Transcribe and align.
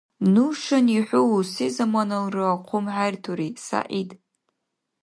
Нушани 0.33 0.99
хӀу 1.07 1.39
сезаманалра 1.53 2.49
хъумхӀертури, 2.65 3.49
СягӀид! 3.65 4.09